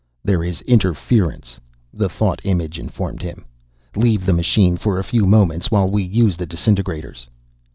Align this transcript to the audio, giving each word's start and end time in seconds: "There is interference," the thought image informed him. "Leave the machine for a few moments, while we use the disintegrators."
"There 0.23 0.43
is 0.43 0.61
interference," 0.61 1.59
the 1.93 2.09
thought 2.09 2.39
image 2.43 2.79
informed 2.79 3.21
him. 3.21 3.45
"Leave 3.95 4.25
the 4.25 4.33
machine 4.33 4.75
for 4.75 4.97
a 4.97 5.03
few 5.03 5.27
moments, 5.27 5.69
while 5.69 5.91
we 5.91 6.01
use 6.01 6.37
the 6.37 6.47
disintegrators." 6.47 7.27